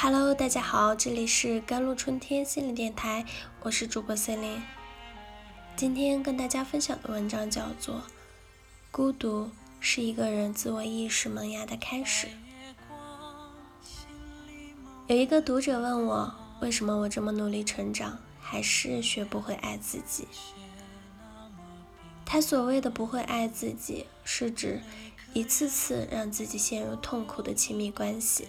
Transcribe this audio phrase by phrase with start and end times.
[0.00, 3.26] Hello，大家好，这里是甘露春天心理电台，
[3.62, 4.62] 我是主播森林。
[5.74, 7.96] 今天跟大家分享的文章叫做
[8.92, 9.50] 《孤独
[9.80, 12.28] 是一个人自我意识萌芽的开始》。
[15.08, 20.28] 有一个读者问我，为什么我这么努力成长，还是学不会爱自己？
[22.24, 24.80] 他所谓的不会爱自己，是指
[25.34, 28.46] 一次次让自己陷入痛苦的亲密关系。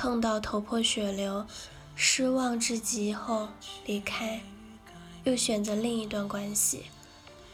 [0.00, 1.44] 碰到头破血流、
[1.96, 3.48] 失望至极后
[3.84, 4.40] 离开，
[5.24, 6.84] 又选择另一段关系，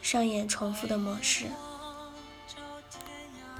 [0.03, 1.47] 上演重复的模式。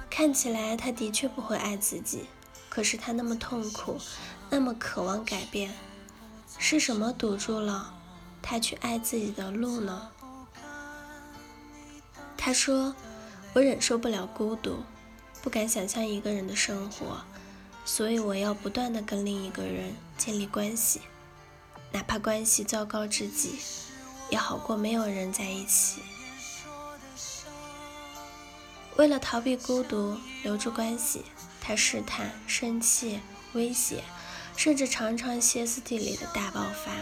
[0.08, 2.26] 看起来他的确不会爱自己，
[2.68, 3.98] 可是他那么痛苦，
[4.50, 5.74] 那么渴望改变，
[6.56, 7.92] 是什么堵住了
[8.40, 10.12] 他去爱自己的路呢？
[12.36, 12.94] 他说
[13.52, 14.76] ：“我忍受不了孤独，
[15.42, 17.24] 不敢想象一个人的生活。”
[17.86, 21.00] 所以我要不断的跟另一个人建立关系，
[21.92, 23.58] 哪怕关系糟糕至极，
[24.28, 26.02] 也好过没有人在一起。
[28.96, 31.22] 为了逃避孤独，留住关系，
[31.60, 33.20] 他试探、生气、
[33.52, 34.02] 威胁，
[34.56, 36.92] 甚至常常歇斯底里的大爆发。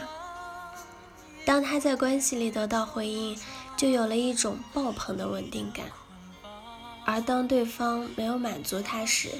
[1.46, 3.38] 当他在关系里得到回应，
[3.76, 5.86] 就有了一种爆棚的稳定感；
[7.06, 9.30] 而当对方没有满足他时，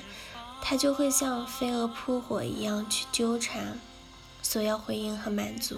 [0.66, 3.78] 他就会像飞蛾扑火一样去纠缠，
[4.42, 5.76] 索要回应和满足。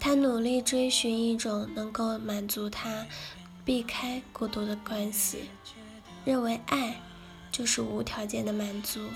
[0.00, 3.06] 他努力追寻一种能够满足他、
[3.64, 5.48] 避开孤独的关系，
[6.24, 7.00] 认为爱
[7.52, 9.08] 就是无条件的满足，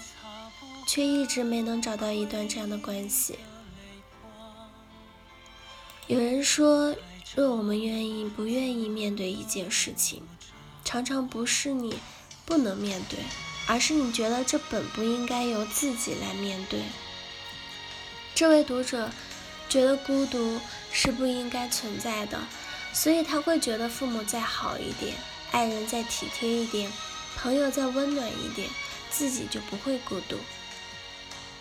[0.87, 3.37] 却一直没能找到一段这样的关系。
[6.06, 6.94] 有人说，
[7.34, 10.22] 若我们愿意不愿意面对一件事情，
[10.84, 11.97] 常常不是你。
[12.44, 13.18] 不能面对，
[13.66, 16.80] 而是你觉得这本不应该由自己来面对。
[18.34, 19.10] 这位读者
[19.68, 20.60] 觉得孤独
[20.91, 22.38] 是不应该存在的，
[22.92, 25.14] 所以他会觉得父母再好一点，
[25.50, 26.91] 爱人再体贴一点，
[27.36, 28.69] 朋友再温暖一点，
[29.10, 30.36] 自己就不会孤独。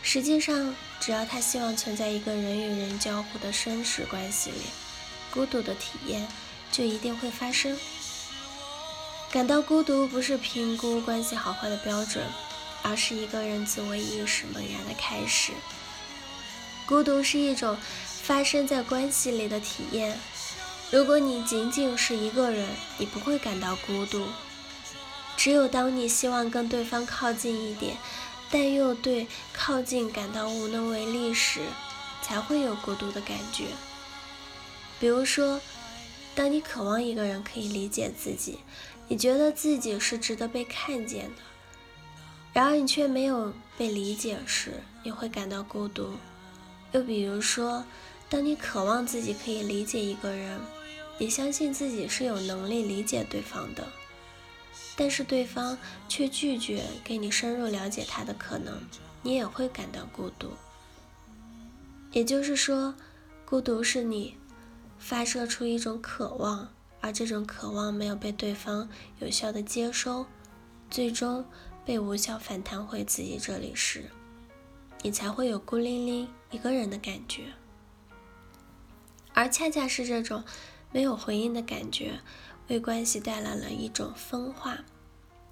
[0.02, 4.62] 实际上，只要他希望存在一个人与人交互的生死关系里，
[5.30, 6.28] 孤独的体验
[6.72, 7.78] 就一定会发生。
[9.32, 12.22] 感到孤独不是评估关系好坏的标准，
[12.84, 15.54] 而是一个人自我意识萌芽的开始。
[16.86, 17.78] 孤独是一种
[18.24, 20.20] 发生在关系里的体验。
[20.92, 24.28] 如果你仅仅是一个人，你不会感到孤独。
[25.38, 27.96] 只有当你希望跟对方靠近一点，
[28.52, 31.62] 但又对靠近感到无能为力时，
[32.22, 33.68] 才会有孤独的感觉。
[35.00, 35.62] 比如说，
[36.36, 38.60] 当你渴望一个人可以理解自己。
[39.08, 41.42] 你觉得自己是值得被看见的，
[42.54, 46.14] 然而你却没有被理解时，你会感到孤独。
[46.94, 47.84] 又比如说，
[48.30, 50.60] 当你渴望自己可以理解一个人，
[51.18, 53.88] 你相信自己是有能力理解对方的，
[54.96, 58.82] 但是对方却拒绝给你深入了解他的可能，
[59.22, 60.52] 你也会感到孤独。
[62.12, 62.96] 也就是说，
[63.46, 64.36] 孤独是你
[65.00, 66.70] 发射出一种渴望。
[67.02, 68.88] 而这种渴望没有被对方
[69.20, 70.26] 有效的接收，
[70.90, 71.44] 最终
[71.84, 74.06] 被无效反弹回自己这里时，
[75.02, 77.46] 你才会有孤零零一个人的感觉。
[79.34, 80.44] 而恰恰是这种
[80.92, 82.20] 没有回应的感觉，
[82.68, 84.78] 为关系带来了一种分化，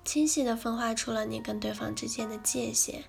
[0.05, 3.05] 清晰的分化出了你跟对方之间的界限。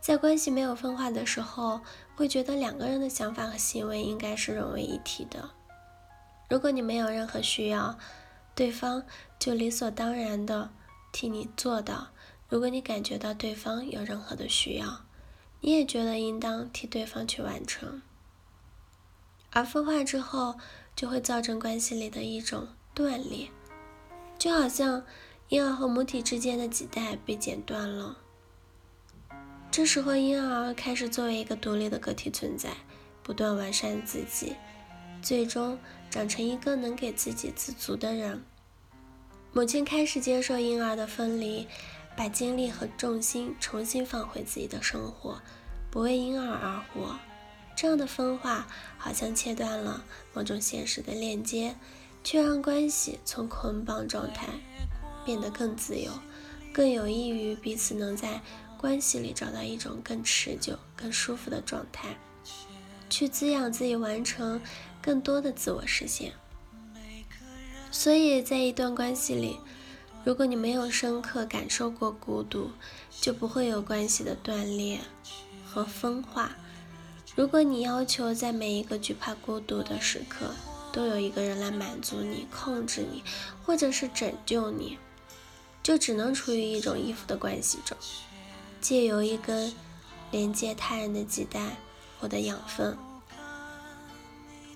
[0.00, 1.80] 在关系没有分化的时候，
[2.16, 5.50] 会觉得两个人的想法和行为应该是融为一体的。
[6.50, 7.96] 如果你没有任何需要，
[8.56, 9.04] 对方
[9.38, 10.70] 就理所当然的
[11.12, 12.10] 替你做到；
[12.48, 15.04] 如果你感觉到对方有任何的需要，
[15.60, 18.02] 你也觉得应当替对方去完成。
[19.52, 20.56] 而分化之后，
[20.96, 23.48] 就会造成关系里的一种断裂，
[24.36, 25.04] 就好像
[25.50, 28.18] 婴儿和母体之间的脐带被剪断了。
[29.70, 32.70] 这时候，婴儿开始作为一个独立的个体存在，
[33.22, 34.56] 不断完善自己。
[35.22, 35.78] 最终
[36.10, 38.42] 长成一个能给自己自足的人。
[39.52, 41.66] 母亲开始接受婴儿的分离，
[42.16, 45.40] 把精力和重心重新放回自己的生活，
[45.90, 47.18] 不为婴儿而活。
[47.76, 48.68] 这样的分化
[48.98, 51.74] 好像切断了某种现实的链接，
[52.22, 54.48] 却让关系从捆绑状态
[55.24, 56.12] 变得更自由，
[56.72, 58.40] 更有益于彼此能在
[58.76, 62.16] 关系里找到一种更持久、更舒服的状态，
[63.10, 64.60] 去滋养自己，完成。
[65.02, 66.34] 更多的自我实现，
[67.90, 69.58] 所以在一段关系里，
[70.24, 72.70] 如果你没有深刻感受过孤独，
[73.10, 75.00] 就不会有关系的断裂
[75.64, 76.54] 和分化。
[77.34, 80.54] 如果你要求在每一个惧怕孤独的时刻
[80.92, 83.22] 都有一个人来满足你、控制你，
[83.64, 84.98] 或者是拯救你，
[85.82, 87.96] 就只能处于一种依附的关系中，
[88.82, 89.72] 借由一根
[90.30, 91.78] 连接他人的脐带
[92.20, 92.96] 获得养分。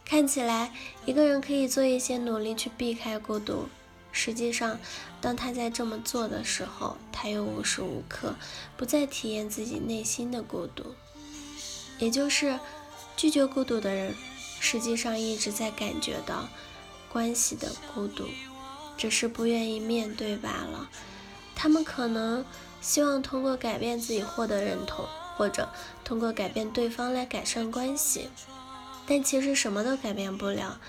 [0.05, 0.73] 看起来
[1.06, 3.69] 一个人可以做一些努力去避开孤独。
[4.17, 4.79] 实际上，
[5.20, 8.37] 当他在这么做的时候，他又无时无刻
[8.76, 10.94] 不在体验自己内心的孤独。
[11.99, 12.58] 也就是
[13.17, 14.14] 拒绝孤独的人，
[14.61, 16.49] 实际上一直在感觉到
[17.12, 18.29] 关系的孤独，
[18.97, 20.88] 只是不愿意面对罢了。
[21.56, 22.44] 他们可能
[22.81, 25.05] 希望通过改变自己获得认同，
[25.37, 25.69] 或者
[26.05, 28.29] 通过改变对方来改善关系，
[29.07, 30.81] 但其实什么都改变不了。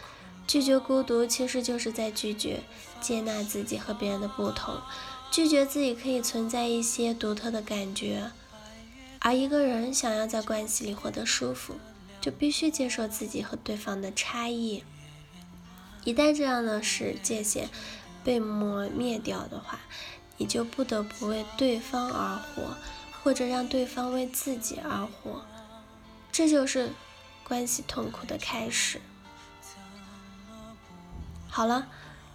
[0.47, 2.61] 拒绝孤独，其实就是在拒绝
[3.01, 4.79] 接纳自己和别人的不同，
[5.31, 8.31] 拒绝自己可以存在一些独特的感觉。
[9.19, 11.75] 而一个人想要在关系里获得舒服，
[12.21, 14.83] 就必须接受自己和对方的差异。
[16.03, 17.67] 一旦这样的是界限
[18.23, 19.79] 被磨灭掉的话，
[20.37, 22.77] 你就不得不为对方而活，
[23.25, 25.43] 或者让对方为自己而活。
[26.31, 26.91] 这就是
[27.43, 29.01] 关系痛苦的开始。
[31.49, 31.87] 好了，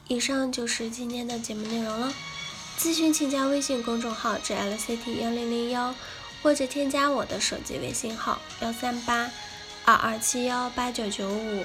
[0.09, 2.13] 以上就是今天的节目内容了。
[2.77, 5.95] 咨询请加微信公众号 jlct 幺零零幺，
[6.43, 9.31] 或者添加我的手机微信号幺三八
[9.85, 11.65] 二二七幺八九九五。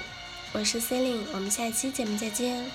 [0.52, 2.70] 我是 c e l i n e 我们下期节目再见。